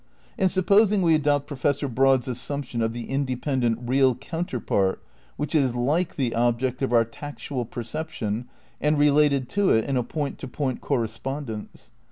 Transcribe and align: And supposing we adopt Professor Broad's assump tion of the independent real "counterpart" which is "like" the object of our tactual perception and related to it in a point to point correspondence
And 0.35 0.49
supposing 0.49 1.03
we 1.03 1.13
adopt 1.13 1.45
Professor 1.45 1.87
Broad's 1.87 2.27
assump 2.27 2.65
tion 2.65 2.81
of 2.81 2.91
the 2.91 3.07
independent 3.07 3.77
real 3.85 4.15
"counterpart" 4.15 4.99
which 5.37 5.53
is 5.53 5.75
"like" 5.75 6.15
the 6.15 6.33
object 6.33 6.81
of 6.81 6.91
our 6.91 7.05
tactual 7.05 7.65
perception 7.65 8.45
and 8.81 8.97
related 8.97 9.47
to 9.49 9.69
it 9.69 9.85
in 9.87 9.97
a 9.97 10.03
point 10.03 10.39
to 10.39 10.47
point 10.47 10.81
correspondence 10.81 11.91